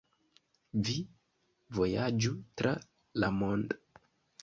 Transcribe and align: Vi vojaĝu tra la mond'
Vi 0.87 0.95
vojaĝu 1.81 2.35
tra 2.63 2.75
la 3.25 3.35
mond' 3.41 3.81